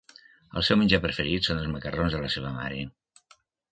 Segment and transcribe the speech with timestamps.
[0.61, 2.81] El seu menjar preferit són els macarrons de la seva mare.